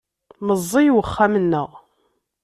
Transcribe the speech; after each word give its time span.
Meẓẓey 0.45 0.87
uxxam-nneɣ. 0.99 1.69